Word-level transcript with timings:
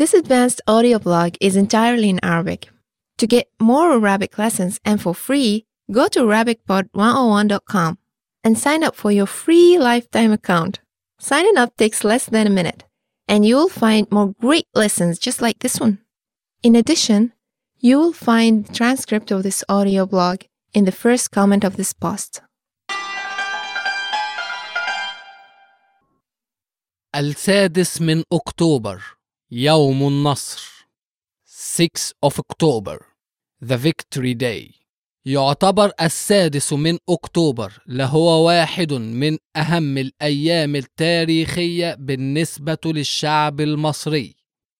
This 0.00 0.12
advanced 0.12 0.60
audio 0.66 0.98
blog 0.98 1.36
is 1.40 1.56
entirely 1.56 2.10
in 2.10 2.20
Arabic. 2.22 2.68
To 3.18 3.26
get 3.26 3.48
more 3.58 3.92
Arabic 3.92 4.36
lessons 4.36 4.78
and 4.84 5.00
for 5.00 5.14
free, 5.14 5.64
go 5.90 6.06
to 6.08 6.20
ArabicPod101.com 6.20 7.98
and 8.44 8.58
sign 8.58 8.84
up 8.84 8.94
for 8.94 9.10
your 9.10 9.26
free 9.26 9.78
lifetime 9.78 10.32
account. 10.32 10.80
Signing 11.18 11.56
up 11.56 11.76
takes 11.76 12.04
less 12.04 12.26
than 12.26 12.46
a 12.46 12.50
minute, 12.50 12.84
and 13.26 13.46
you 13.46 13.56
will 13.56 13.70
find 13.70 14.06
more 14.10 14.34
great 14.38 14.66
lessons 14.74 15.18
just 15.18 15.40
like 15.40 15.60
this 15.60 15.80
one. 15.80 15.98
In 16.62 16.76
addition, 16.76 17.32
you 17.80 17.96
will 17.98 18.12
find 18.12 18.66
the 18.66 18.72
transcript 18.74 19.30
of 19.30 19.42
this 19.42 19.64
audio 19.68 20.04
blog 20.04 20.42
in 20.74 20.84
the 20.84 20.92
first 20.92 21.30
comment 21.30 21.64
of 21.64 21.76
this 21.76 21.92
post. 21.94 22.42
السادس 27.16 28.00
من 28.00 28.22
أكتوبر 28.32 29.16
يوم 29.53 30.07
النصر 30.07 30.87
6 31.45 32.13
of 32.25 32.39
October 32.39 32.97
The 33.61 33.77
Victory 33.77 34.33
Day. 34.33 34.71
يعتبر 35.25 35.91
السادس 36.01 36.73
من 36.73 36.97
أكتوبر 37.09 37.73
لهو 37.87 38.47
واحد 38.47 38.93
من 38.93 39.37
أهم 39.55 39.97
الأيام 39.97 40.75
التاريخية 40.75 41.95
بالنسبة 41.99 42.77
للشعب 42.85 43.61
المصري. 43.61 44.35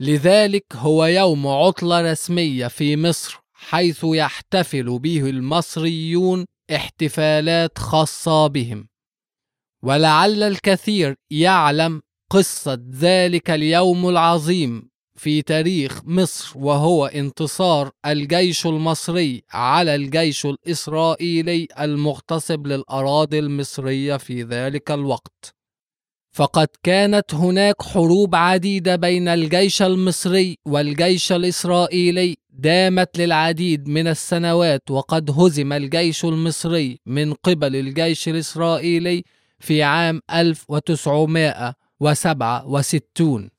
لذلك 0.00 0.64
هو 0.72 1.04
يوم 1.04 1.46
عطلة 1.46 2.12
رسمية 2.12 2.66
في 2.66 2.96
مصر 2.96 3.40
حيث 3.52 4.00
يحتفل 4.04 4.98
به 4.98 5.30
المصريون 5.30 6.44
احتفالات 6.74 7.78
خاصة 7.78 8.46
بهم. 8.46 8.88
ولعل 9.82 10.42
الكثير 10.42 11.14
يعلم 11.30 12.02
قصة 12.34 12.78
ذلك 12.94 13.50
اليوم 13.50 14.08
العظيم 14.08 14.88
في 15.16 15.42
تاريخ 15.42 16.00
مصر 16.04 16.58
وهو 16.58 17.06
انتصار 17.06 17.90
الجيش 18.06 18.66
المصري 18.66 19.42
على 19.52 19.94
الجيش 19.94 20.46
الإسرائيلي 20.46 21.68
المغتصب 21.80 22.66
للأراضي 22.66 23.38
المصرية 23.38 24.16
في 24.16 24.42
ذلك 24.42 24.90
الوقت. 24.90 25.54
فقد 26.32 26.68
كانت 26.82 27.34
هناك 27.34 27.82
حروب 27.82 28.34
عديدة 28.34 28.96
بين 28.96 29.28
الجيش 29.28 29.82
المصري 29.82 30.58
والجيش 30.66 31.32
الإسرائيلي 31.32 32.36
دامت 32.50 33.18
للعديد 33.18 33.88
من 33.88 34.06
السنوات 34.06 34.90
وقد 34.90 35.30
هزم 35.30 35.72
الجيش 35.72 36.24
المصري 36.24 36.98
من 37.06 37.32
قبل 37.32 37.76
الجيش 37.76 38.28
الإسرائيلي 38.28 39.24
في 39.58 39.82
عام 39.82 40.20
1967 42.10 43.50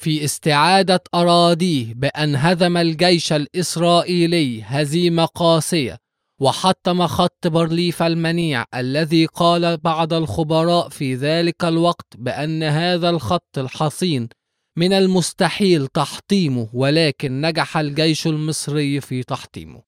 في 0.01 0.25
استعادة 0.25 1.03
أراضيه 1.15 1.93
بأن 1.93 2.35
هزم 2.35 2.77
الجيش 2.77 3.33
الإسرائيلي 3.33 4.61
هزيمة 4.63 5.25
قاسية 5.25 5.97
وحطم 6.39 7.07
خط 7.07 7.47
بارليف 7.47 8.03
المنيع 8.03 8.65
الذي 8.75 9.25
قال 9.25 9.77
بعض 9.77 10.13
الخبراء 10.13 10.89
في 10.89 11.15
ذلك 11.15 11.63
الوقت 11.63 12.17
بأن 12.17 12.63
هذا 12.63 13.09
الخط 13.09 13.57
الحصين 13.57 14.29
من 14.77 14.93
المستحيل 14.93 15.87
تحطيمه 15.87 16.69
ولكن 16.73 17.41
نجح 17.41 17.77
الجيش 17.77 18.27
المصري 18.27 19.01
في 19.01 19.23
تحطيمه. 19.23 19.81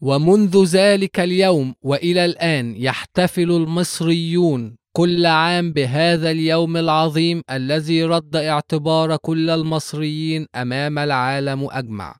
ومنذ 0.00 0.64
ذلك 0.64 1.20
اليوم 1.20 1.74
وإلى 1.82 2.24
الآن 2.24 2.76
يحتفل 2.76 3.50
المصريون 3.50 4.76
كل 4.96 5.26
عام 5.26 5.72
بهذا 5.72 6.30
اليوم 6.30 6.76
العظيم 6.76 7.42
الذي 7.50 8.04
رد 8.04 8.36
اعتبار 8.36 9.16
كل 9.16 9.50
المصريين 9.50 10.46
أمام 10.54 10.98
العالم 10.98 11.68
أجمع. 11.70 12.16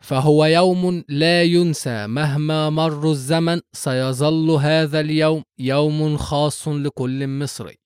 فهو 0.00 0.44
يوم 0.44 1.04
لا 1.08 1.42
ينسى 1.42 2.06
مهما 2.06 2.70
مر 2.70 3.10
الزمن 3.10 3.60
سيظل 3.72 4.50
هذا 4.50 5.00
اليوم 5.00 5.42
يوم 5.58 6.16
خاص 6.16 6.68
لكل 6.68 7.28
مصري. 7.28 7.76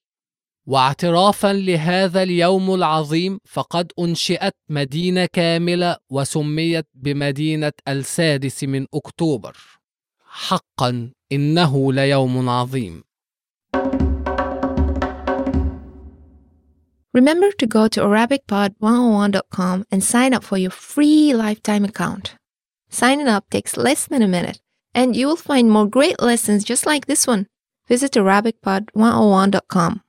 واعترافا 0.66 1.52
لهذا 1.52 2.22
اليوم 2.22 2.74
العظيم 2.74 3.38
فقد 3.44 3.92
أنشئت 3.98 4.54
مدينة 4.70 5.28
كاملة 5.32 5.96
وسميت 6.10 6.86
بمدينة 6.94 7.72
السادس 7.88 8.64
من 8.64 8.86
أكتوبر. 8.94 9.56
حقا 10.26 11.10
إنه 11.32 11.92
ليوم 11.92 12.48
عظيم. 12.48 13.04
Remember 17.14 17.52
to 17.52 17.66
go 17.66 17.86
to 17.86 18.00
ArabicPod101.com 18.00 19.84
and 19.90 20.02
sign 20.02 20.34
up 20.34 20.42
for 20.42 20.58
your 20.58 20.72
free 20.72 21.32
lifetime 21.32 21.84
account. 21.84 22.34
Signing 22.90 23.28
up 23.28 23.48
takes 23.50 23.76
less 23.76 24.06
than 24.06 24.20
a 24.20 24.28
minute, 24.28 24.60
and 24.94 25.14
you 25.14 25.28
will 25.28 25.36
find 25.36 25.70
more 25.70 25.86
great 25.86 26.20
lessons 26.20 26.64
just 26.64 26.86
like 26.86 27.06
this 27.06 27.24
one. 27.24 27.46
Visit 27.86 28.12
ArabicPod101.com. 28.12 30.00